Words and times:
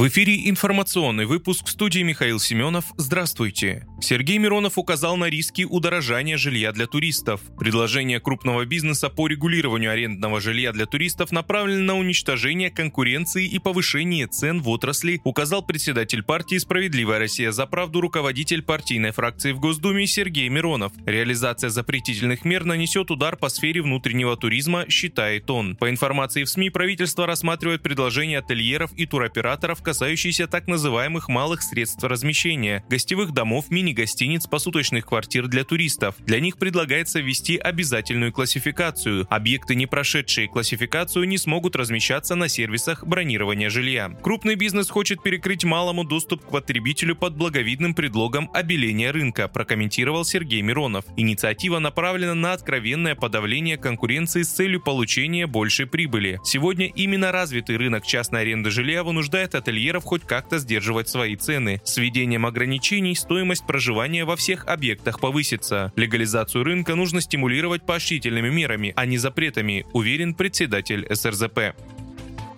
В 0.00 0.08
эфире 0.08 0.48
информационный 0.48 1.26
выпуск 1.26 1.68
студии 1.68 2.00
Михаил 2.00 2.40
Семенов. 2.40 2.86
Здравствуйте. 2.96 3.86
Сергей 4.00 4.38
Миронов 4.38 4.78
указал 4.78 5.18
на 5.18 5.26
риски 5.26 5.66
удорожания 5.68 6.38
жилья 6.38 6.72
для 6.72 6.86
туристов. 6.86 7.42
Предложение 7.58 8.18
крупного 8.18 8.64
бизнеса 8.64 9.10
по 9.10 9.26
регулированию 9.26 9.92
арендного 9.92 10.40
жилья 10.40 10.72
для 10.72 10.86
туристов 10.86 11.32
направлено 11.32 11.82
на 11.82 11.98
уничтожение 11.98 12.70
конкуренции 12.70 13.46
и 13.46 13.58
повышение 13.58 14.26
цен 14.26 14.62
в 14.62 14.70
отрасли, 14.70 15.20
указал 15.22 15.62
председатель 15.62 16.22
партии 16.22 16.56
«Справедливая 16.56 17.18
Россия 17.18 17.52
за 17.52 17.66
правду» 17.66 18.00
руководитель 18.00 18.62
партийной 18.62 19.10
фракции 19.10 19.52
в 19.52 19.60
Госдуме 19.60 20.06
Сергей 20.06 20.48
Миронов. 20.48 20.92
Реализация 21.04 21.68
запретительных 21.68 22.46
мер 22.46 22.64
нанесет 22.64 23.10
удар 23.10 23.36
по 23.36 23.50
сфере 23.50 23.82
внутреннего 23.82 24.34
туризма, 24.38 24.86
считает 24.88 25.50
он. 25.50 25.76
По 25.76 25.90
информации 25.90 26.44
в 26.44 26.48
СМИ, 26.48 26.70
правительство 26.70 27.26
рассматривает 27.26 27.82
предложения 27.82 28.38
ательеров 28.38 28.94
и 28.94 29.04
туроператоров 29.04 29.82
касающиеся 29.90 30.46
так 30.46 30.68
называемых 30.68 31.28
малых 31.28 31.62
средств 31.62 32.04
размещения, 32.04 32.84
гостевых 32.88 33.32
домов, 33.32 33.70
мини-гостиниц, 33.70 34.46
посуточных 34.46 35.04
квартир 35.04 35.48
для 35.48 35.64
туристов. 35.64 36.14
Для 36.20 36.38
них 36.38 36.58
предлагается 36.58 37.18
ввести 37.18 37.56
обязательную 37.56 38.32
классификацию. 38.32 39.26
Объекты, 39.28 39.74
не 39.74 39.86
прошедшие 39.86 40.46
классификацию, 40.46 41.26
не 41.26 41.38
смогут 41.38 41.74
размещаться 41.74 42.36
на 42.36 42.48
сервисах 42.48 43.04
бронирования 43.04 43.68
жилья. 43.68 44.10
Крупный 44.22 44.54
бизнес 44.54 44.88
хочет 44.88 45.24
перекрыть 45.24 45.64
малому 45.64 46.04
доступ 46.04 46.44
к 46.44 46.50
потребителю 46.50 47.16
под 47.16 47.34
благовидным 47.34 47.92
предлогом 47.92 48.48
обеления 48.54 49.10
рынка, 49.10 49.48
прокомментировал 49.48 50.24
Сергей 50.24 50.62
Миронов. 50.62 51.04
Инициатива 51.16 51.80
направлена 51.80 52.36
на 52.36 52.52
откровенное 52.52 53.16
подавление 53.16 53.76
конкуренции 53.76 54.42
с 54.42 54.50
целью 54.50 54.80
получения 54.80 55.48
большей 55.48 55.88
прибыли. 55.88 56.38
Сегодня 56.44 56.86
именно 56.86 57.32
развитый 57.32 57.76
рынок 57.76 58.06
частной 58.06 58.42
аренды 58.42 58.70
жилья 58.70 59.02
вынуждает 59.02 59.56
от 59.56 59.66
ательеров 59.80 60.04
хоть 60.04 60.22
как-то 60.22 60.58
сдерживать 60.58 61.08
свои 61.08 61.36
цены. 61.36 61.80
С 61.84 61.96
введением 61.96 62.46
ограничений 62.46 63.14
стоимость 63.14 63.66
проживания 63.66 64.24
во 64.24 64.36
всех 64.36 64.66
объектах 64.66 65.20
повысится. 65.20 65.92
Легализацию 65.96 66.64
рынка 66.64 66.94
нужно 66.94 67.20
стимулировать 67.20 67.82
поощрительными 67.82 68.50
мерами, 68.50 68.92
а 68.96 69.06
не 69.06 69.16
запретами, 69.18 69.86
уверен 69.92 70.34
председатель 70.34 71.06
СРЗП. 71.10 71.74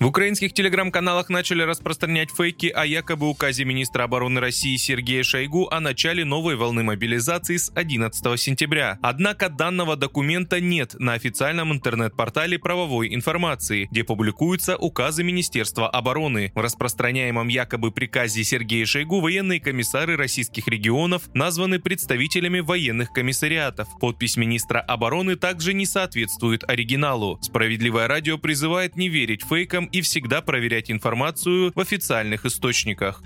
В 0.03 0.06
украинских 0.06 0.53
телеграм-каналах 0.53 1.28
начали 1.28 1.62
распространять 1.62 2.33
фейки 2.33 2.67
о 2.67 2.84
якобы 2.84 3.28
указе 3.28 3.64
министра 3.64 4.03
обороны 4.03 4.41
России 4.41 4.75
Сергея 4.75 5.22
Шойгу 5.22 5.69
о 5.70 5.78
начале 5.78 6.25
новой 6.25 6.56
волны 6.56 6.83
мобилизации 6.83 7.56
с 7.56 7.70
11 7.72 8.41
сентября. 8.41 8.98
Однако 9.00 9.48
данного 9.48 9.95
документа 9.95 10.61
нет 10.61 10.97
на 10.98 11.12
официальном 11.12 11.73
интернет-портале 11.73 12.58
правовой 12.58 13.14
информации, 13.14 13.86
где 13.92 14.03
публикуются 14.03 14.77
указы 14.77 15.23
Министерства 15.23 15.89
обороны. 15.89 16.50
В 16.56 16.58
распространяемом 16.58 17.47
якобы 17.47 17.92
приказе 17.92 18.42
Сергея 18.42 18.86
Шойгу 18.86 19.20
военные 19.20 19.61
комиссары 19.61 20.17
российских 20.17 20.67
регионов 20.67 21.33
названы 21.33 21.78
представителями 21.78 22.58
военных 22.58 23.12
комиссариатов. 23.12 23.86
Подпись 24.00 24.36
министра 24.36 24.80
обороны 24.80 25.36
также 25.36 25.75
не 25.75 25.86
соответствует 25.86 26.69
оригиналу. 26.69 27.39
Справедливое 27.41 28.08
радио 28.08 28.36
призывает 28.36 28.97
не 28.97 29.08
верить 29.08 29.45
фейкам 29.45 29.91
и 29.93 30.01
всегда 30.01 30.41
проверять 30.41 30.91
информацию 30.91 31.73
в 31.75 31.81
официальных 31.81 32.47
источниках. 32.47 33.23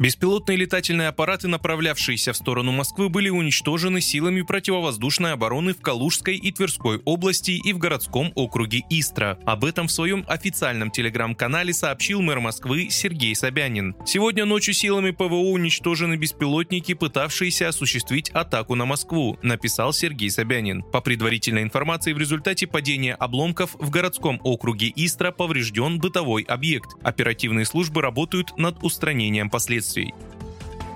Беспилотные 0.00 0.56
летательные 0.56 1.08
аппараты, 1.08 1.46
направлявшиеся 1.46 2.32
в 2.32 2.36
сторону 2.38 2.72
Москвы, 2.72 3.10
были 3.10 3.28
уничтожены 3.28 4.00
силами 4.00 4.40
противовоздушной 4.40 5.34
обороны 5.34 5.74
в 5.74 5.82
Калужской 5.82 6.36
и 6.36 6.50
Тверской 6.50 7.02
области 7.04 7.50
и 7.50 7.74
в 7.74 7.78
городском 7.78 8.32
округе 8.34 8.82
Истра. 8.88 9.38
Об 9.44 9.62
этом 9.62 9.88
в 9.88 9.92
своем 9.92 10.24
официальном 10.26 10.90
телеграм-канале 10.90 11.74
сообщил 11.74 12.22
мэр 12.22 12.40
Москвы 12.40 12.88
Сергей 12.88 13.34
Собянин. 13.34 13.94
Сегодня 14.06 14.46
ночью 14.46 14.72
силами 14.72 15.10
ПВО 15.10 15.34
уничтожены 15.34 16.14
беспилотники, 16.14 16.94
пытавшиеся 16.94 17.68
осуществить 17.68 18.30
атаку 18.30 18.76
на 18.76 18.86
Москву, 18.86 19.38
написал 19.42 19.92
Сергей 19.92 20.30
Собянин. 20.30 20.82
По 20.82 21.02
предварительной 21.02 21.62
информации, 21.62 22.14
в 22.14 22.18
результате 22.18 22.66
падения 22.66 23.12
обломков 23.16 23.76
в 23.78 23.90
городском 23.90 24.40
округе 24.44 24.90
Истра 24.96 25.30
поврежден 25.30 25.98
бытовой 25.98 26.44
объект. 26.44 26.88
Оперативные 27.02 27.66
службы 27.66 28.00
работают 28.00 28.56
над 28.56 28.82
устранением 28.82 29.50
последствий 29.50 29.89
последствий. 29.90 30.14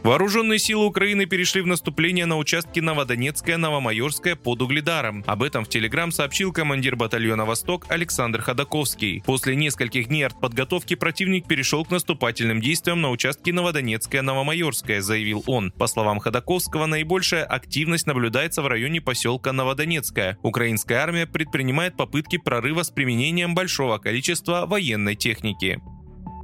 Вооруженные 0.04 0.58
силы 0.58 0.84
Украины 0.84 1.24
перешли 1.24 1.62
в 1.62 1.66
наступление 1.66 2.26
на 2.26 2.36
участке 2.36 2.82
Новодонецкая, 2.82 3.56
Новомайорская 3.56 4.36
под 4.36 4.60
Угледаром. 4.60 5.24
Об 5.26 5.42
этом 5.42 5.64
в 5.64 5.70
Телеграм 5.70 6.12
сообщил 6.12 6.52
командир 6.52 6.94
батальона 6.94 7.46
«Восток» 7.46 7.86
Александр 7.88 8.42
Ходаковский. 8.42 9.22
После 9.24 9.56
нескольких 9.56 10.08
дней 10.08 10.24
артподготовки 10.26 10.94
противник 10.94 11.48
перешел 11.48 11.86
к 11.86 11.90
наступательным 11.90 12.60
действиям 12.60 13.00
на 13.00 13.10
участке 13.10 13.54
Новодонецкая, 13.54 14.20
Новомайорская, 14.20 15.00
заявил 15.00 15.42
он. 15.46 15.72
По 15.72 15.86
словам 15.86 16.18
Ходаковского, 16.18 16.84
наибольшая 16.84 17.44
активность 17.44 18.06
наблюдается 18.06 18.60
в 18.60 18.66
районе 18.66 19.00
поселка 19.00 19.52
Новодонецкая. 19.52 20.36
Украинская 20.42 20.98
армия 20.98 21.26
предпринимает 21.26 21.96
попытки 21.96 22.36
прорыва 22.36 22.82
с 22.82 22.90
применением 22.90 23.54
большого 23.54 23.96
количества 23.96 24.66
военной 24.66 25.14
техники. 25.14 25.80